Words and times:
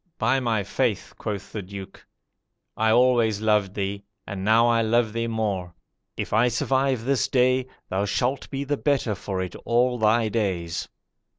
"'By 0.17 0.39
my 0.39 0.63
faith,' 0.63 1.13
quoth 1.19 1.51
the 1.51 1.61
Duke, 1.61 2.03
'I 2.75 2.89
always 2.89 3.39
loved 3.39 3.75
thee, 3.75 4.03
and 4.25 4.43
now 4.43 4.67
I 4.67 4.81
love 4.81 5.13
thee 5.13 5.27
more; 5.27 5.75
if 6.17 6.33
I 6.33 6.47
survive 6.47 7.05
this 7.05 7.27
day, 7.27 7.67
thou 7.87 8.05
shalt 8.05 8.49
be 8.49 8.63
the 8.63 8.77
better 8.77 9.13
for 9.13 9.43
it 9.43 9.55
all 9.63 9.99
thy 9.99 10.27
days.' 10.27 10.89